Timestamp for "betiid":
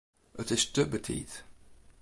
0.91-1.31